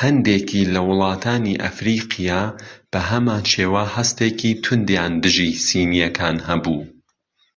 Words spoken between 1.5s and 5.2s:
ئەفریقیا بەهەمان شێوە هەستێکی توندیان